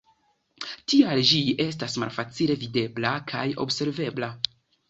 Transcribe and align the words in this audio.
Tial 0.93 1.21
ĝi 1.33 1.41
estas 1.67 1.97
malfacile 2.05 2.57
videbla 2.65 3.15
kaj 3.33 3.47
observebla. 3.67 4.35